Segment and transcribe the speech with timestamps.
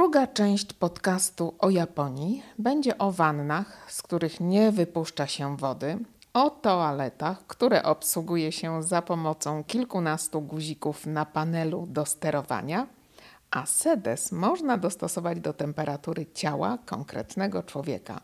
[0.00, 5.98] Druga część podcastu o Japonii będzie o wannach, z których nie wypuszcza się wody,
[6.34, 12.86] o toaletach, które obsługuje się za pomocą kilkunastu guzików na panelu do sterowania,
[13.50, 18.20] a sedes można dostosować do temperatury ciała konkretnego człowieka.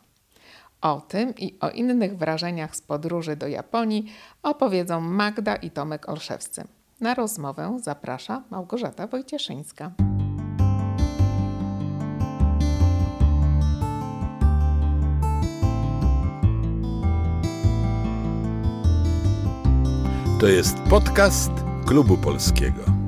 [0.81, 4.13] O tym i o innych wrażeniach z podróży do Japonii
[4.43, 6.65] opowiedzą Magda i Tomek Olszewscy.
[7.01, 10.16] Na rozmowę zaprasza Małgorzata Wojcieszyńska.
[20.47, 21.51] To jest podcast
[21.87, 23.06] Klubu Polskiego.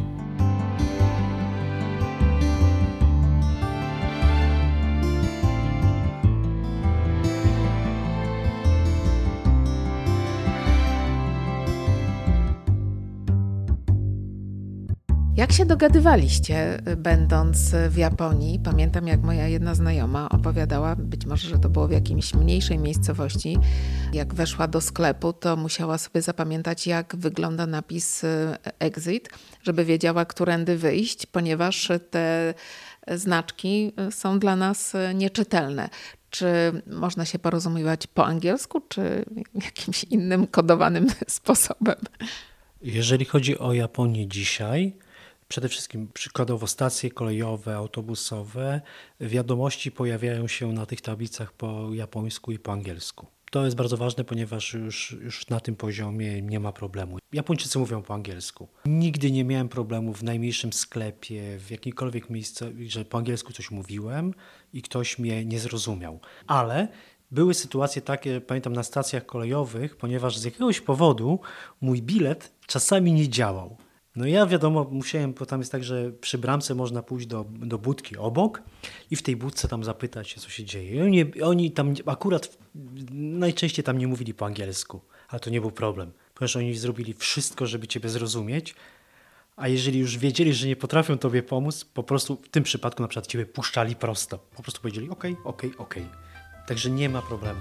[15.49, 18.59] Jak się dogadywaliście, y, będąc w Japonii?
[18.59, 23.59] Pamiętam, jak moja jedna znajoma opowiadała, być może, że to było w jakiejś mniejszej miejscowości.
[24.13, 28.29] Jak weszła do sklepu, to musiała sobie zapamiętać, jak wygląda napis y,
[28.79, 29.29] exit,
[29.63, 32.55] żeby wiedziała, którędy wyjść, ponieważ te
[33.11, 35.89] znaczki y, są dla nas nieczytelne.
[36.31, 36.47] Czy
[36.87, 41.97] można się porozumiewać po angielsku, czy jakimś innym kodowanym sposobem?
[42.83, 44.97] Jeżeli chodzi o Japonię dzisiaj,
[45.49, 48.81] Przede wszystkim przykładowo stacje kolejowe, autobusowe,
[49.21, 53.27] wiadomości pojawiają się na tych tablicach po japońsku i po angielsku.
[53.51, 57.19] To jest bardzo ważne, ponieważ już, już na tym poziomie nie ma problemu.
[57.33, 58.69] Japończycy mówią po angielsku.
[58.87, 64.35] Nigdy nie miałem problemu w najmniejszym sklepie, w jakimkolwiek miejscu, że po angielsku coś mówiłem
[64.73, 66.21] i ktoś mnie nie zrozumiał.
[66.47, 66.89] Ale
[67.31, 71.41] były sytuacje takie, pamiętam, na stacjach kolejowych, ponieważ z jakiegoś powodu
[71.81, 73.77] mój bilet czasami nie działał.
[74.19, 77.79] No ja wiadomo, musiałem, bo tam jest tak, że przy bramce można pójść do, do
[77.79, 78.63] budki obok
[79.11, 80.95] i w tej budce tam zapytać się, co się dzieje.
[80.95, 82.59] I oni, oni tam akurat
[83.13, 87.67] najczęściej tam nie mówili po angielsku, ale to nie był problem, ponieważ oni zrobili wszystko,
[87.67, 88.75] żeby ciebie zrozumieć,
[89.57, 93.09] a jeżeli już wiedzieli, że nie potrafią tobie pomóc, po prostu w tym przypadku na
[93.09, 94.39] przykład ciebie puszczali prosto.
[94.39, 95.95] Po prostu powiedzieli ok, ok, ok.
[96.67, 97.61] Także nie ma problemu.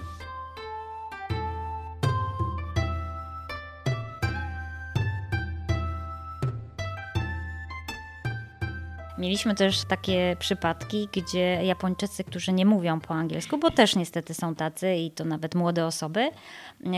[9.18, 14.56] Mieliśmy też takie przypadki, gdzie Japończycy, którzy nie mówią po angielsku, bo też niestety są
[14.56, 16.30] tacy i to nawet młode osoby,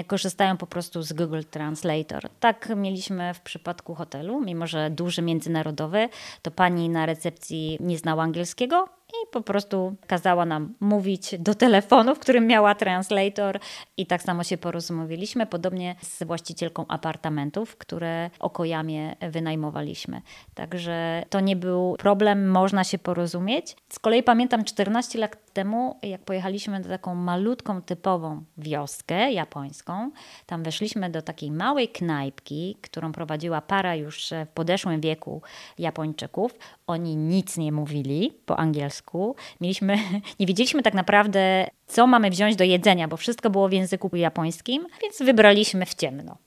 [0.07, 2.30] korzystają po prostu z Google Translator.
[2.40, 6.09] Tak mieliśmy w przypadku hotelu, mimo że duży międzynarodowy,
[6.41, 8.98] to pani na recepcji nie znała angielskiego,
[9.31, 13.59] po prostu kazała nam mówić do telefonu, w którym miała translator
[13.97, 20.22] i tak samo się porozmawialiśmy, podobnie z właścicielką apartamentów, które okojamie wynajmowaliśmy.
[20.53, 23.75] Także to nie był problem, można się porozumieć.
[23.89, 30.12] Z kolei pamiętam 14 lat temu, jak pojechaliśmy do taką malutką, typową wioskę japońską,
[30.45, 35.41] tam weszliśmy do takiej małej knajpki, którą prowadziła para już w podeszłym wieku
[35.78, 36.56] Japończyków.
[36.88, 39.35] Oni nic nie mówili po angielsku angielsku.
[39.62, 39.97] Mieliśmy,
[40.40, 44.85] nie wiedzieliśmy tak naprawdę, co mamy wziąć do jedzenia, bo wszystko było w języku japońskim,
[45.02, 46.38] więc wybraliśmy w ciemno.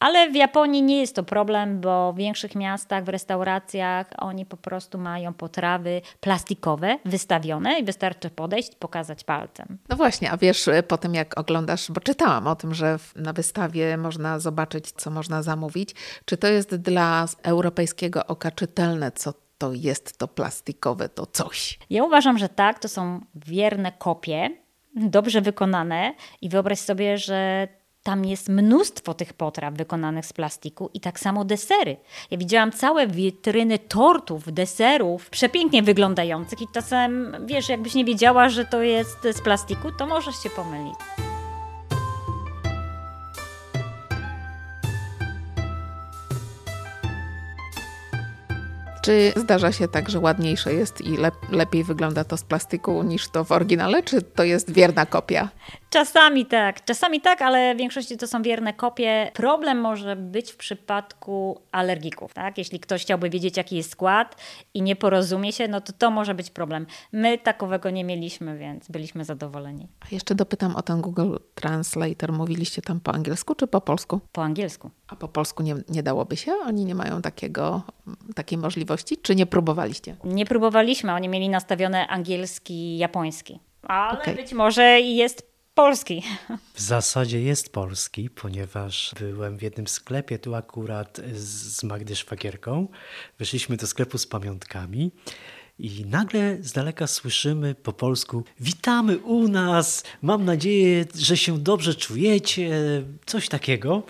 [0.00, 4.56] Ale w Japonii nie jest to problem, bo w większych miastach, w restauracjach oni po
[4.56, 9.78] prostu mają potrawy plastikowe wystawione i wystarczy podejść, pokazać palcem.
[9.88, 13.96] No właśnie, a wiesz, po tym jak oglądasz, bo czytałam o tym, że na wystawie
[13.96, 15.94] można zobaczyć, co można zamówić.
[16.24, 21.78] Czy to jest dla europejskiego oka czytelne, co to jest to plastikowe, to coś.
[21.90, 24.50] Ja uważam, że tak, to są wierne kopie,
[24.96, 27.68] dobrze wykonane i wyobraź sobie, że
[28.02, 31.96] tam jest mnóstwo tych potraw wykonanych z plastiku i tak samo desery.
[32.30, 38.64] Ja widziałam całe witryny tortów, deserów, przepięknie wyglądających i czasem, wiesz, jakbyś nie wiedziała, że
[38.64, 41.29] to jest z plastiku, to możesz się pomylić.
[49.02, 51.16] Czy zdarza się tak, że ładniejsze jest i
[51.50, 55.48] lepiej wygląda to z plastiku niż to w oryginale, czy to jest wierna kopia?
[55.90, 59.30] Czasami tak, czasami tak, ale w większości to są wierne kopie.
[59.34, 62.34] Problem może być w przypadku alergików.
[62.34, 62.58] Tak?
[62.58, 64.36] Jeśli ktoś chciałby wiedzieć, jaki jest skład
[64.74, 66.86] i nie porozumie się, no to to może być problem.
[67.12, 69.88] My takowego nie mieliśmy, więc byliśmy zadowoleni.
[70.00, 72.32] A jeszcze dopytam o ten Google Translator.
[72.32, 74.20] Mówiliście tam po angielsku czy po polsku?
[74.32, 74.90] Po angielsku.
[75.08, 76.52] A po polsku nie, nie dałoby się?
[76.52, 77.82] Oni nie mają takiego,
[78.34, 78.89] takiej możliwości?
[79.22, 80.16] Czy nie próbowaliście?
[80.24, 81.12] Nie próbowaliśmy.
[81.12, 83.60] Oni mieli nastawione angielski, japoński.
[83.82, 84.34] Ale okay.
[84.34, 86.22] być może jest polski.
[86.74, 92.88] W zasadzie jest polski, ponieważ byłem w jednym sklepie tu akurat z Magdy Szwagierką.
[93.38, 95.10] Weszliśmy do sklepu z pamiątkami
[95.78, 101.94] I nagle z daleka słyszymy po polsku: Witamy u nas, mam nadzieję, że się dobrze
[101.94, 102.70] czujecie,
[103.26, 104.02] coś takiego.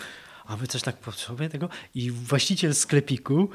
[0.47, 1.69] A my coś tak potrzebujemy tego.
[1.95, 3.49] I właściciel sklepiku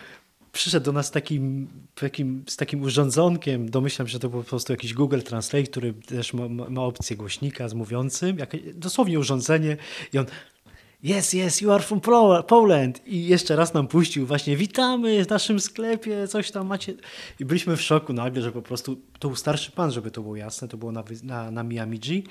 [0.55, 4.73] przyszedł do nas takim, takim, z takim urządzonkiem, domyślam się, że to był po prostu
[4.73, 9.77] jakiś Google Translate, który też ma, ma, opcję głośnika z mówiącym, jak, dosłownie urządzenie
[10.13, 10.25] i on
[11.03, 12.01] Yes, yes, you are from
[12.47, 13.07] Poland.
[13.07, 16.93] I jeszcze raz nam puścił właśnie, witamy w naszym sklepie, coś tam macie.
[17.39, 20.35] I byliśmy w szoku nagle, że po prostu to był starszy pan, żeby to było
[20.35, 22.21] jasne, to było na, na, na Miami G.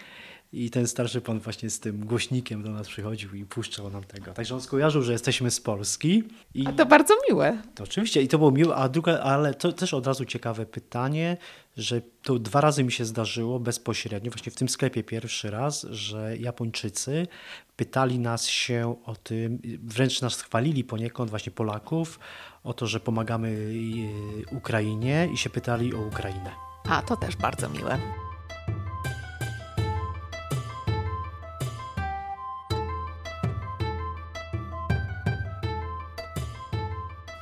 [0.54, 4.32] I ten starszy pan właśnie z tym głośnikiem do nas przychodził i puszczał nam tego.
[4.32, 6.22] Także on skojarzył, że jesteśmy z Polski.
[6.54, 7.62] I A to bardzo miłe.
[7.74, 11.36] To oczywiście i to było miłe, a druga, ale to też od razu ciekawe pytanie,
[11.76, 16.36] że to dwa razy mi się zdarzyło bezpośrednio, właśnie w tym sklepie pierwszy raz, że
[16.36, 17.26] Japończycy
[17.76, 22.18] pytali nas się o tym, wręcz nas chwalili poniekąd właśnie Polaków
[22.64, 26.50] o to, że pomagamy y, Ukrainie i się pytali o Ukrainę.
[26.88, 28.23] A, to też bardzo miłe.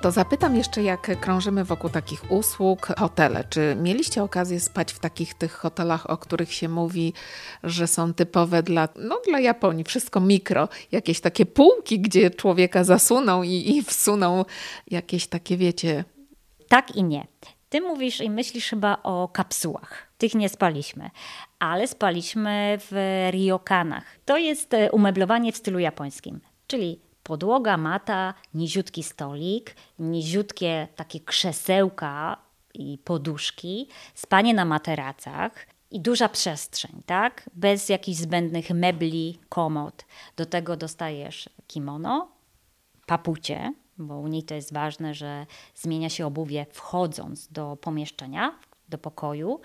[0.03, 3.45] To zapytam jeszcze, jak krążymy wokół takich usług, hotele.
[3.51, 7.13] Czy mieliście okazję spać w takich tych hotelach, o których się mówi,
[7.63, 13.43] że są typowe dla, no, dla Japonii, wszystko mikro, jakieś takie półki, gdzie człowieka zasuną
[13.43, 14.45] i, i wsuną
[14.91, 16.05] jakieś takie, wiecie...
[16.69, 17.27] Tak i nie.
[17.69, 20.09] Ty mówisz i myślisz chyba o kapsułach.
[20.19, 21.11] Tych nie spaliśmy,
[21.59, 24.05] ale spaliśmy w ryokanach.
[24.25, 32.37] To jest e, umeblowanie w stylu japońskim, czyli podłoga, mata, niziutki stolik, niziutkie takie krzesełka
[32.75, 37.51] i poduszki, spanie na materacach i duża przestrzeń, tak?
[37.55, 40.05] Bez jakichś zbędnych mebli, komod.
[40.37, 42.29] Do tego dostajesz kimono,
[43.07, 48.59] papucie, bo u niej to jest ważne, że zmienia się obuwie wchodząc do pomieszczenia,
[48.89, 49.61] do pokoju,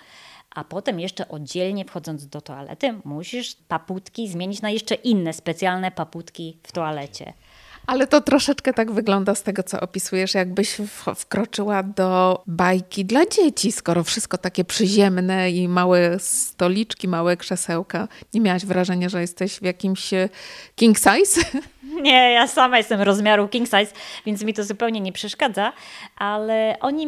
[0.50, 6.58] a potem jeszcze oddzielnie wchodząc do toalety, musisz paputki zmienić na jeszcze inne specjalne paputki
[6.64, 7.34] w toalecie.
[7.88, 10.78] Ale to troszeczkę tak wygląda z tego, co opisujesz, jakbyś
[11.16, 18.08] wkroczyła do bajki dla dzieci, skoro wszystko takie przyziemne i małe stoliczki, małe krzesełka.
[18.34, 20.30] Nie miałaś wrażenia, że jesteś w jakimś e,
[20.76, 21.42] king size?
[22.02, 23.92] Nie, ja sama jestem rozmiaru king size,
[24.26, 25.74] więc mi to zupełnie nie przeszkadza,
[26.16, 27.08] ale oni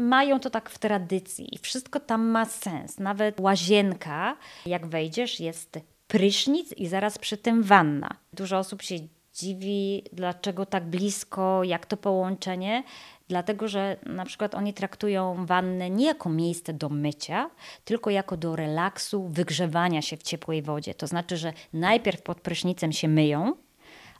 [0.00, 2.98] mają to tak w tradycji i wszystko tam ma sens.
[2.98, 4.36] Nawet łazienka,
[4.66, 5.78] jak wejdziesz, jest
[6.08, 8.08] prysznic i zaraz przy tym wanna.
[8.32, 8.94] Dużo osób się
[9.34, 12.82] dziwi, dlaczego tak blisko, jak to połączenie.
[13.28, 17.50] Dlatego, że na przykład oni traktują wannę nie jako miejsce do mycia,
[17.84, 20.94] tylko jako do relaksu, wygrzewania się w ciepłej wodzie.
[20.94, 23.54] To znaczy, że najpierw pod prysznicem się myją,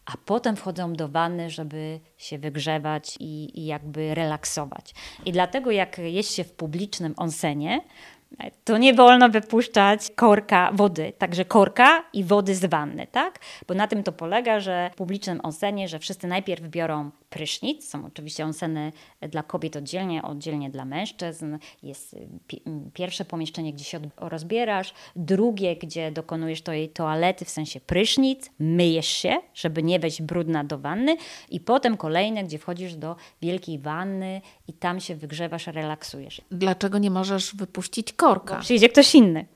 [0.04, 4.94] a potem wchodzą do wanny, żeby się wygrzewać i, i jakby relaksować.
[5.24, 7.80] I dlatego, jak jest się w publicznym onsenie,
[8.64, 13.38] to nie wolno wypuszczać korka wody, także korka i wody z wanny, tak?
[13.68, 18.06] Bo na tym to polega, że w publicznym onsenie, że wszyscy najpierw biorą prysznic, są
[18.06, 21.58] oczywiście onseny dla kobiet oddzielnie, oddzielnie dla mężczyzn.
[21.82, 22.16] Jest
[22.94, 29.36] pierwsze pomieszczenie, gdzie się rozbierasz, drugie, gdzie dokonujesz tej toalety, w sensie prysznic, myjesz się,
[29.54, 31.16] żeby nie wejść brudna do wanny
[31.50, 36.42] i potem kolejne, gdzie wchodzisz do wielkiej wanny i tam się wygrzewasz, relaksujesz.
[36.50, 38.54] Dlaczego nie możesz wypuścić korka?
[38.54, 39.46] Bo przyjdzie ktoś inny.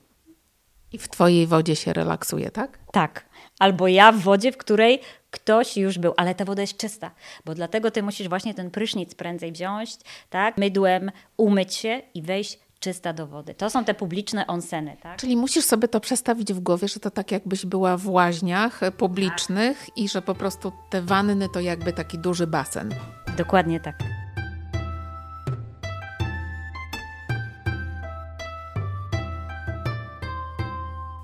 [0.91, 2.79] I w twojej wodzie się relaksuje, tak?
[2.91, 3.25] Tak.
[3.59, 4.99] Albo ja w wodzie, w której
[5.31, 7.11] ktoś już był, ale ta woda jest czysta,
[7.45, 9.97] bo dlatego ty musisz właśnie ten prysznic prędzej wziąć,
[10.29, 13.53] tak, mydłem umyć się i wejść czysta do wody.
[13.53, 15.19] To są te publiczne onseny, tak?
[15.19, 19.85] Czyli musisz sobie to przestawić w głowie, że to tak jakbyś była w łaźniach publicznych
[19.85, 19.97] tak.
[19.97, 22.95] i że po prostu te wanny to jakby taki duży basen.
[23.37, 24.12] Dokładnie tak.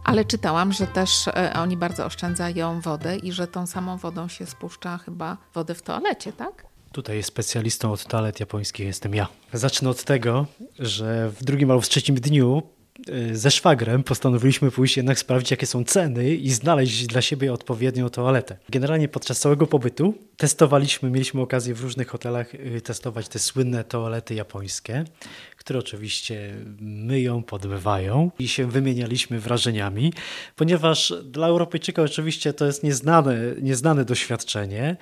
[0.10, 4.46] Ale czytałam, że też e, oni bardzo oszczędzają wodę i że tą samą wodą się
[4.46, 6.66] spuszcza chyba wodę w toalecie, tak?
[6.92, 9.28] Tutaj specjalistą od toalet japońskich jestem ja.
[9.54, 10.46] Zacznę od tego,
[10.80, 12.64] że w drugim albo w trzecim dniu
[13.32, 18.58] ze szwagrem postanowiliśmy pójść jednak sprawdzić, jakie są ceny i znaleźć dla siebie odpowiednią toaletę.
[18.70, 24.36] Generalnie podczas całego pobytu testowaliśmy, mieliśmy okazję w różnych hotelach e, testować te słynne toalety
[24.36, 25.06] japońskie
[25.60, 30.14] które oczywiście myją, podmywają i się wymienialiśmy wrażeniami,
[30.56, 34.98] ponieważ dla Europejczyka oczywiście to jest nieznane, nieznane doświadczenie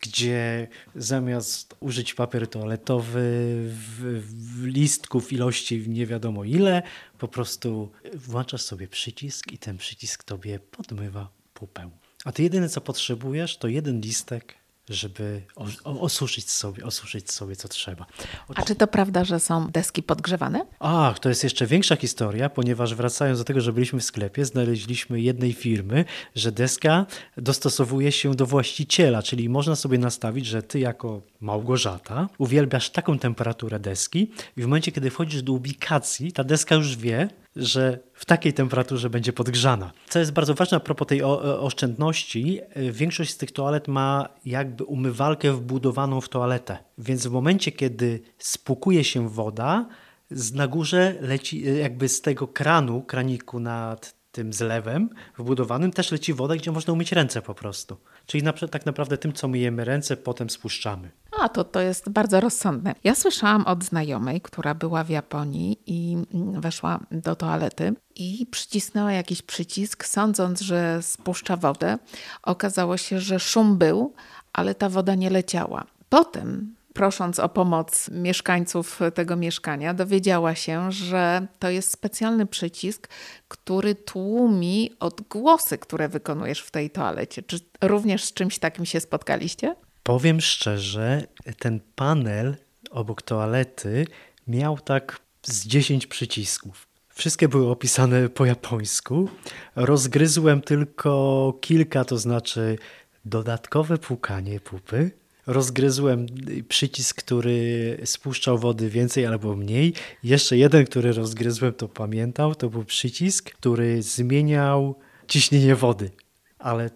[0.00, 3.20] gdzie zamiast użyć papier toaletowy
[3.68, 6.82] w, w listków ilości nie wiadomo ile,
[7.18, 11.90] po prostu włączasz sobie przycisk i ten przycisk tobie podmywa pupę.
[12.24, 14.59] A ty jedyne co potrzebujesz to jeden listek
[14.90, 15.42] żeby
[15.84, 18.06] osuszyć sobie, osuszyć sobie co trzeba.
[18.54, 20.66] A czy to prawda, że są deski podgrzewane?
[20.78, 25.20] Ach, to jest jeszcze większa historia, ponieważ wracając do tego, że byliśmy w sklepie, znaleźliśmy
[25.20, 26.04] jednej firmy,
[26.34, 27.06] że deska
[27.36, 33.78] dostosowuje się do właściciela, czyli można sobie nastawić, że ty jako Małgorzata uwielbiasz taką temperaturę
[33.78, 38.52] deski i w momencie, kiedy wchodzisz do ubikacji, ta deska już wie, że w takiej
[38.52, 39.92] temperaturze będzie podgrzana.
[40.08, 44.84] Co jest bardzo ważne a propos tej oszczędności, y, większość z tych toalet ma jakby
[44.84, 46.78] umywalkę wbudowaną w toaletę.
[46.98, 49.88] Więc w momencie, kiedy spłukuje się woda,
[50.30, 56.12] z na górze leci y, jakby z tego kranu, kraniku nad tym zlewem wbudowanym też
[56.12, 57.96] leci woda, gdzie można umyć ręce po prostu.
[58.26, 61.10] Czyli na, tak naprawdę tym, co myjemy ręce, potem spuszczamy.
[61.40, 62.94] A, to, to jest bardzo rozsądne.
[63.04, 66.16] Ja słyszałam od znajomej, która była w Japonii i
[66.54, 71.98] weszła do toalety i przycisnęła jakiś przycisk, sądząc, że spuszcza wodę.
[72.42, 74.14] Okazało się, że szum był,
[74.52, 75.84] ale ta woda nie leciała.
[76.08, 83.08] Potem prosząc o pomoc mieszkańców tego mieszkania, dowiedziała się, że to jest specjalny przycisk,
[83.48, 87.42] który tłumi odgłosy, które wykonujesz w tej toalecie.
[87.42, 89.76] Czy również z czymś takim się spotkaliście?
[90.02, 91.22] Powiem szczerze,
[91.58, 92.56] ten panel
[92.90, 94.06] obok toalety
[94.46, 96.86] miał tak z 10 przycisków.
[97.08, 99.28] Wszystkie były opisane po japońsku.
[99.76, 102.78] Rozgryzłem tylko kilka, to znaczy
[103.24, 105.10] dodatkowe płukanie pupy,
[105.46, 106.26] rozgryzłem
[106.68, 109.92] przycisk, który spuszczał wody więcej albo mniej.
[110.22, 114.94] Jeszcze jeden, który rozgryzłem, to pamiętał, to był przycisk, który zmieniał
[115.28, 116.10] ciśnienie wody.
[116.58, 116.90] Ale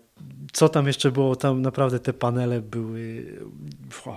[0.53, 1.37] co tam jeszcze było?
[1.37, 3.27] Tam naprawdę te panele były.
[4.07, 4.17] Wow.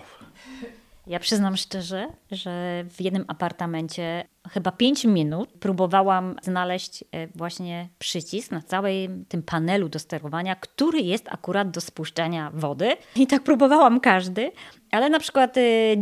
[1.07, 8.51] Ja przyznam szczerze, że w jednym apartamencie chyba 5 minut próbowałam znaleźć e, właśnie przycisk
[8.51, 12.97] na całym tym panelu do sterowania, który jest akurat do spuszczania wody.
[13.15, 14.51] I tak próbowałam każdy,
[14.91, 15.97] ale na przykład y,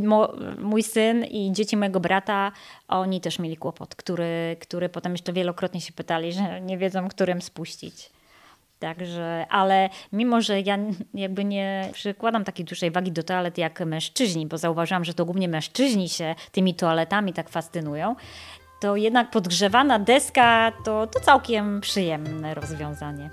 [0.60, 2.52] mój syn i dzieci mojego brata,
[2.88, 7.42] oni też mieli kłopot, który, który potem jeszcze wielokrotnie się pytali, że nie wiedzą, którym
[7.42, 8.15] spuścić.
[8.86, 10.78] Także, ale mimo, że ja
[11.14, 15.48] jakby nie przykładam takiej dużej wagi do toalet jak mężczyźni, bo zauważyłam, że to głównie
[15.48, 18.16] mężczyźni się tymi toaletami tak fascynują,
[18.80, 23.30] to jednak podgrzewana deska to, to całkiem przyjemne rozwiązanie.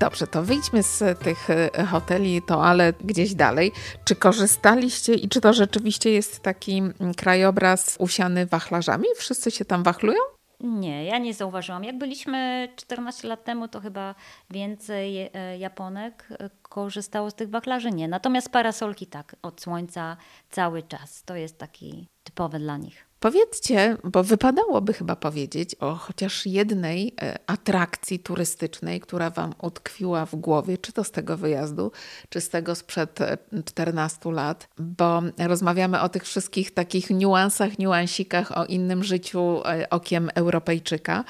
[0.00, 3.72] Dobrze, to wyjdźmy z tych e, hoteli, toalet gdzieś dalej.
[4.04, 9.04] Czy korzystaliście i czy to rzeczywiście jest taki mm, krajobraz usiany wachlarzami?
[9.16, 10.18] Wszyscy się tam wachlują?
[10.60, 11.84] Nie, ja nie zauważyłam.
[11.84, 14.14] Jak byliśmy 14 lat temu, to chyba
[14.50, 17.90] więcej e, Japonek e, korzystało z tych wachlarzy.
[17.90, 18.08] Nie.
[18.08, 20.16] Natomiast parasolki tak, od słońca
[20.50, 21.22] cały czas.
[21.22, 23.09] To jest taki typowy dla nich.
[23.20, 30.36] Powiedzcie, bo wypadałoby chyba powiedzieć o chociaż jednej e, atrakcji turystycznej, która Wam utkwiła w
[30.36, 31.92] głowie, czy to z tego wyjazdu,
[32.28, 33.18] czy z tego sprzed
[33.64, 39.90] 14 e, lat, bo rozmawiamy o tych wszystkich takich niuansach, niuansikach, o innym życiu e,
[39.90, 41.24] okiem Europejczyka,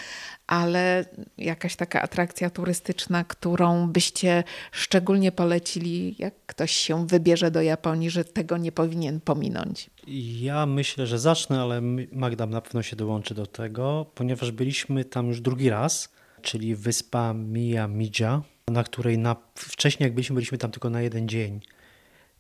[0.51, 1.05] ale
[1.39, 8.25] jakaś taka atrakcja turystyczna, którą byście szczególnie polecili, jak ktoś się wybierze do Japonii, że
[8.25, 9.91] tego nie powinien pominąć?
[10.41, 11.81] Ja myślę, że zacznę, ale
[12.13, 16.09] Magda na pewno się dołączy do tego, ponieważ byliśmy tam już drugi raz,
[16.43, 21.61] czyli wyspa Miyamija, na której na, wcześniej jak byliśmy, byliśmy tam tylko na jeden dzień.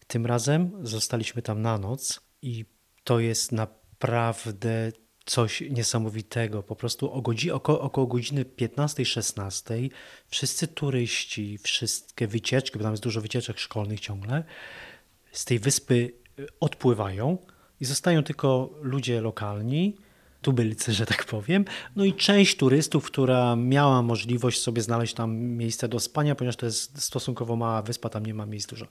[0.07, 2.65] Tym razem zostaliśmy tam na noc i
[3.05, 4.93] to jest naprawdę
[5.31, 6.63] coś niesamowitego.
[6.63, 9.91] Po prostu o godzi, około, około godziny 15-16
[10.29, 14.45] wszyscy turyści, wszystkie wycieczki, bo tam jest dużo wycieczek szkolnych ciągle,
[15.33, 17.39] z tej wyspy y, odpływają
[17.81, 19.97] i zostają tylko ludzie lokalni,
[20.43, 21.65] tubylcy, że tak powiem.
[21.97, 26.67] No i część turystów, która miała możliwość sobie znaleźć tam miejsce do spania, ponieważ to
[26.67, 28.87] jest stosunkowo mała wyspa, tam nie ma miejsc dużo.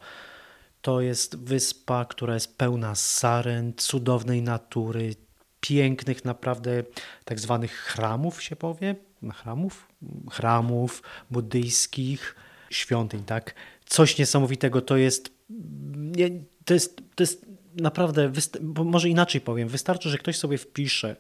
[0.81, 5.15] To jest wyspa, która jest pełna saren, cudownej natury,
[5.60, 6.84] pięknych naprawdę
[7.25, 8.96] tak zwanych chramów się powie,
[9.34, 9.88] chramów,
[10.32, 12.36] chramów buddyjskich,
[12.70, 13.56] świątyń, tak?
[13.86, 15.32] Coś niesamowitego to jest,
[16.66, 18.32] to jest, to jest naprawdę,
[18.86, 21.16] może inaczej powiem, wystarczy, że ktoś sobie wpisze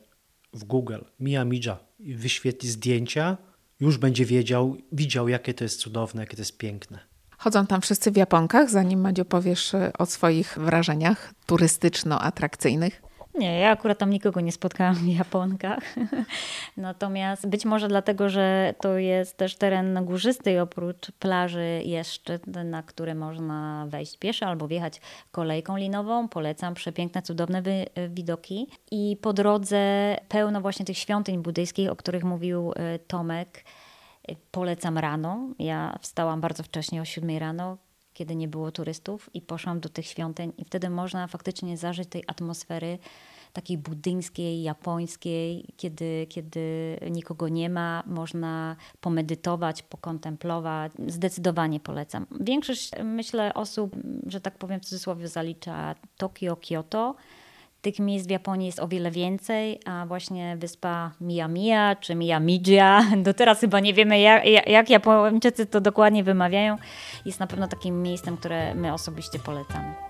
[0.53, 3.37] w Google Mia Midja i wyświetli zdjęcia,
[3.79, 6.99] już będzie wiedział, widział, jakie to jest cudowne, jakie to jest piękne.
[7.37, 12.91] Chodzą tam wszyscy w japonkach, zanim Madziu powiesz o swoich wrażeniach turystyczno-atrakcyjnych?
[13.35, 15.95] Nie, ja akurat tam nikogo nie spotkałam w Japonkach.
[16.77, 22.47] Natomiast być może dlatego, że to jest też teren górzysty i oprócz plaży jest szczyt,
[22.47, 26.27] na który można wejść pieszo albo wjechać kolejką linową.
[26.27, 28.67] Polecam przepiękne, cudowne wy- widoki.
[28.91, 33.63] I po drodze pełno właśnie tych świątyń buddyjskich, o których mówił y, Tomek.
[34.31, 35.39] Y, Polecam rano.
[35.59, 37.77] Ja wstałam bardzo wcześnie o 7 rano,
[38.19, 42.23] kiedy nie było turystów i poszłam do tych świątyń i wtedy można faktycznie zażyć tej
[42.27, 42.97] atmosfery
[43.53, 50.91] takiej buddyjskiej, japońskiej, kiedy, kiedy nikogo nie ma, można pomedytować, pokontemplować.
[51.07, 52.25] Zdecydowanie polecam.
[52.39, 53.95] Większość, myślę, osób,
[54.27, 57.15] że tak powiem w cudzysłowie, zalicza Tokio, Kyoto.
[57.81, 63.33] Tych miejsc w Japonii jest o wiele więcej, a właśnie wyspa Miyamiya czy Miyamijia, do
[63.33, 66.77] teraz chyba nie wiemy jak, jak Japończycy to dokładnie wymawiają,
[67.25, 70.08] jest na pewno takim miejscem, które my osobiście polecamy.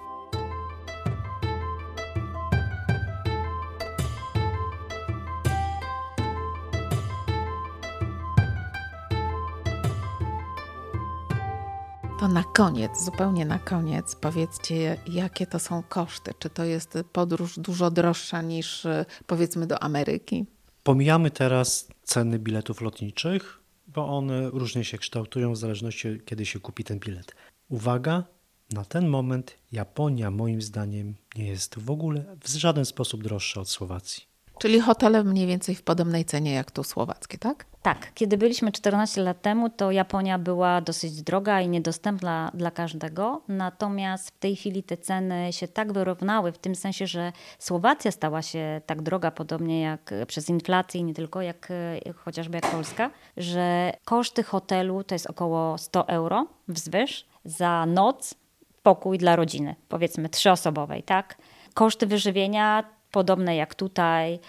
[12.20, 16.32] To na koniec, zupełnie na koniec, powiedzcie, jakie to są koszty?
[16.40, 20.46] Czy to jest podróż dużo droższa niż y, powiedzmy do Ameryki?
[20.84, 26.84] Pomijamy teraz ceny biletów lotniczych, bo one różnie się kształtują w zależności kiedy się kupi
[26.84, 27.36] ten bilet.
[27.70, 28.24] Uwaga,
[28.72, 33.70] na ten moment Japonia moim zdaniem nie jest w ogóle w żaden sposób droższa od
[33.70, 34.29] Słowacji.
[34.60, 37.66] Czyli hotele mniej więcej w podobnej cenie jak tu słowackie, tak?
[37.82, 43.42] Tak, kiedy byliśmy 14 lat temu, to Japonia była dosyć droga i niedostępna dla każdego.
[43.48, 48.42] Natomiast w tej chwili te ceny się tak wyrównały, w tym sensie, że Słowacja stała
[48.42, 51.74] się tak droga, podobnie jak przez inflację, nie tylko jak
[52.16, 58.36] chociażby jak Polska, że koszty hotelu to jest około 100 euro wzwyż za noc,
[58.84, 61.38] pokój dla rodziny, powiedzmy trzyosobowej, tak?
[61.74, 64.40] Koszty wyżywienia podobne jak tutaj,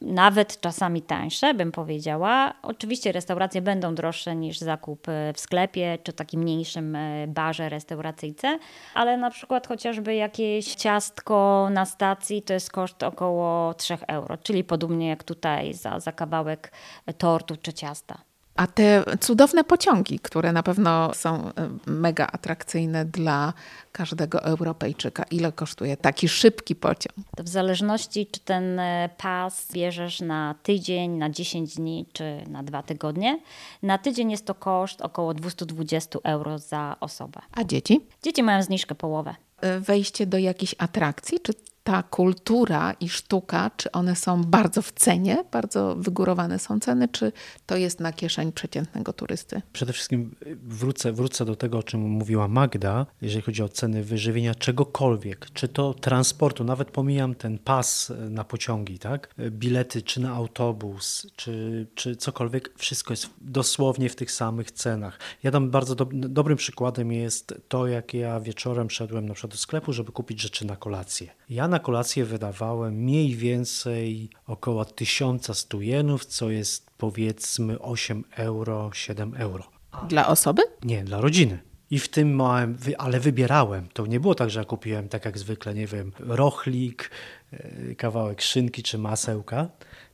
[0.00, 2.54] nawet czasami tańsze, bym powiedziała.
[2.62, 6.96] Oczywiście restauracje będą droższe niż zakup w sklepie czy takim mniejszym
[7.28, 8.58] barze, restauracyjce,
[8.94, 14.64] ale na przykład chociażby jakieś ciastko na stacji to jest koszt około 3 euro, czyli
[14.64, 16.72] podobnie jak tutaj za, za kawałek
[17.18, 18.31] tortu czy ciasta.
[18.56, 21.52] A te cudowne pociągi, które na pewno są e,
[21.86, 23.52] mega atrakcyjne dla
[23.92, 25.24] każdego Europejczyka.
[25.30, 27.16] Ile kosztuje taki szybki pociąg?
[27.36, 32.62] To w zależności, czy ten e, pas bierzesz na tydzień, na 10 dni, czy na
[32.62, 33.40] dwa tygodnie.
[33.82, 37.40] Na tydzień jest to koszt około 220 euro za osobę.
[37.52, 38.00] A dzieci?
[38.22, 39.34] Dzieci mają zniżkę połowę.
[39.60, 41.52] E, wejście do jakiejś atrakcji, czy
[41.84, 47.32] ta kultura i sztuka, czy one są bardzo w cenie, bardzo wygórowane są ceny, czy
[47.66, 49.62] to jest na kieszeń przeciętnego turysty?
[49.72, 54.54] Przede wszystkim wrócę, wrócę do tego, o czym mówiła Magda, jeżeli chodzi o ceny wyżywienia
[54.54, 59.34] czegokolwiek, czy to transportu, nawet pomijam ten pas na pociągi, tak?
[59.50, 65.18] Bilety czy na autobus, czy, czy cokolwiek, wszystko jest dosłownie w tych samych cenach.
[65.42, 69.58] Ja dam bardzo do, dobrym przykładem jest to, jak ja wieczorem szedłem na przykład do
[69.58, 71.30] sklepu, żeby kupić rzeczy na kolację.
[71.48, 79.34] Ja na kolację wydawałem mniej więcej około 1100 jenów, co jest powiedzmy 8 euro, 7
[79.34, 79.64] euro.
[80.08, 80.62] Dla osoby?
[80.84, 81.58] Nie, dla rodziny.
[81.90, 83.88] I w tym małem, ale wybierałem.
[83.92, 87.10] To nie było tak, że ja kupiłem tak jak zwykle, nie wiem, rochlik,
[87.52, 89.68] e, kawałek szynki czy masełka.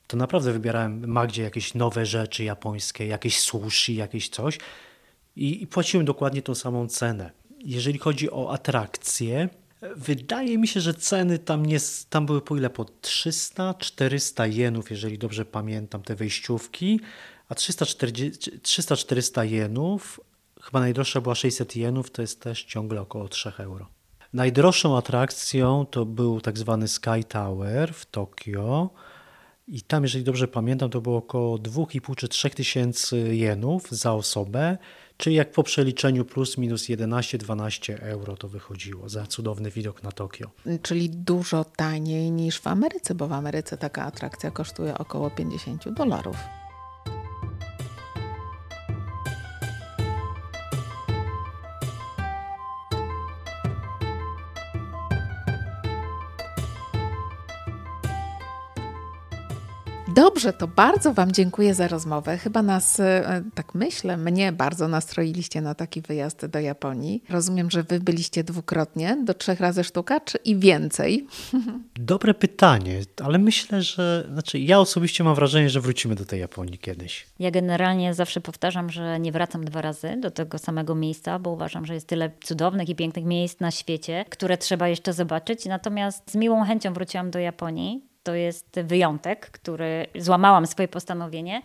[0.06, 4.58] To naprawdę wybierałem Magdzie jakieś nowe rzeczy japońskie, jakieś sushi, jakieś coś.
[5.36, 7.30] I, i płaciłem dokładnie tą samą cenę.
[7.64, 9.48] Jeżeli chodzi o atrakcje,
[9.96, 11.78] Wydaje mi się, że ceny tam, nie,
[12.10, 12.70] tam były po ile?
[12.70, 17.00] Po 300-400 jenów, jeżeli dobrze pamiętam, te wejściówki.
[17.48, 20.20] A 300-400 jenów,
[20.60, 23.88] chyba najdroższa była 600 jenów, to jest też ciągle około 3 euro.
[24.32, 28.90] Najdroższą atrakcją to był tak zwany Sky Tower w Tokio.
[29.68, 34.78] I tam, jeżeli dobrze pamiętam, to było około 2,5 czy 3 tysięcy jenów za osobę.
[35.18, 40.50] Czyli jak po przeliczeniu plus minus 11-12 euro to wychodziło za cudowny widok na Tokio.
[40.83, 46.37] Czyli dużo taniej niż w Ameryce, bo w Ameryce taka atrakcja kosztuje około 50 dolarów.
[60.18, 62.38] Dobrze, to bardzo Wam dziękuję za rozmowę.
[62.38, 67.22] Chyba nas, e, tak myślę, mnie bardzo nastroiliście na taki wyjazd do Japonii.
[67.28, 71.26] Rozumiem, że Wy byliście dwukrotnie, do trzech razy sztuka, czy i więcej?
[71.94, 76.78] Dobre pytanie, ale myślę, że, znaczy ja osobiście mam wrażenie, że wrócimy do tej Japonii
[76.78, 77.26] kiedyś.
[77.38, 81.87] Ja generalnie zawsze powtarzam, że nie wracam dwa razy do tego samego miejsca, bo uważam,
[81.87, 85.66] że jest tyle cudownych i pięknych miejsc na świecie, które trzeba jeszcze zobaczyć.
[85.66, 91.62] Natomiast z miłą chęcią wróciłam do Japonii to jest wyjątek, który złamałam swoje postanowienie,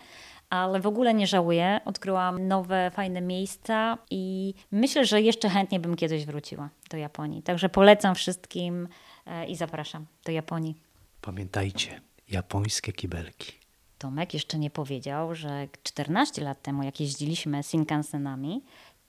[0.50, 1.80] ale w ogóle nie żałuję.
[1.86, 7.44] Odkryłam nowe, fajne miejsca i myślę, że jeszcze chętnie bym kiedyś wróciła do Japonii.
[7.44, 8.88] Także polecam wszystkim
[9.26, 10.76] e, i zapraszam do Japonii.
[11.22, 13.54] Pamiętajcie, japońskie kibelki.
[13.98, 18.64] Tomek jeszcze nie powiedział, że 14 lat temu, jak jeździliśmy Shinkansenami,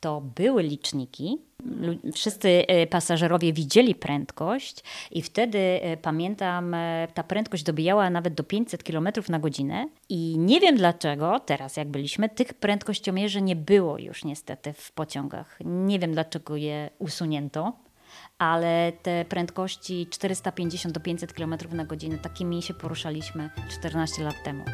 [0.05, 1.39] to były liczniki.
[2.15, 8.43] Wszyscy e, pasażerowie widzieli prędkość i wtedy e, pamiętam, e, ta prędkość dobijała nawet do
[8.43, 9.89] 500 km na godzinę.
[10.09, 15.59] I nie wiem dlaczego teraz, jak byliśmy, tych prędkościomierzy nie było już niestety w pociągach.
[15.65, 17.73] Nie wiem dlaczego je usunięto.
[18.39, 24.65] Ale te prędkości 450 do 500 km na godzinę, takimi się poruszaliśmy 14 lat temu.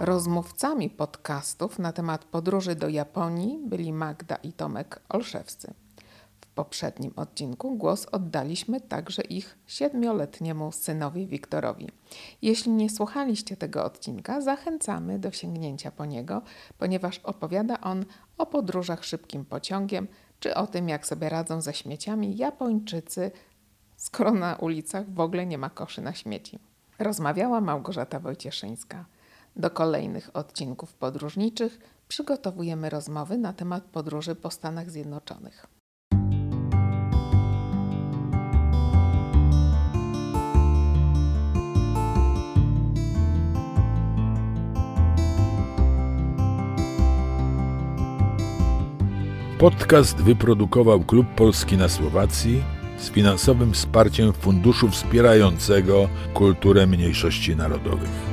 [0.00, 5.74] Rozmówcami podcastów na temat podróży do Japonii byli Magda i Tomek Olszewscy.
[6.40, 11.88] W poprzednim odcinku głos oddaliśmy także ich siedmioletniemu synowi Wiktorowi.
[12.42, 16.42] Jeśli nie słuchaliście tego odcinka, zachęcamy do sięgnięcia po niego,
[16.78, 18.04] ponieważ opowiada on
[18.38, 20.08] o podróżach szybkim pociągiem
[20.38, 23.30] czy o tym, jak sobie radzą ze śmieciami Japończycy,
[23.96, 26.58] skoro na ulicach w ogóle nie ma koszy na śmieci.
[26.98, 29.04] Rozmawiała Małgorzata Wojcieszyńska.
[29.60, 35.66] Do kolejnych odcinków podróżniczych przygotowujemy rozmowy na temat podróży po Stanach Zjednoczonych.
[49.58, 52.62] Podcast wyprodukował Klub Polski na Słowacji
[52.98, 58.29] z finansowym wsparciem Funduszu Wspierającego Kulturę Mniejszości Narodowych.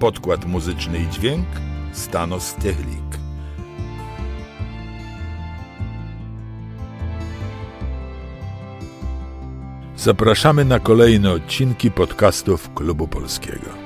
[0.00, 1.46] Podkład muzyczny i dźwięk
[1.92, 3.18] Stanos Techlik.
[9.96, 13.85] Zapraszamy na kolejne odcinki podcastów Klubu Polskiego.